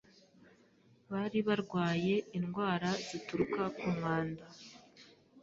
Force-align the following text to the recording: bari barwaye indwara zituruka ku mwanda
bari 1.11 1.39
barwaye 1.47 2.15
indwara 2.37 2.89
zituruka 3.07 3.61
ku 3.77 3.87
mwanda 3.95 4.43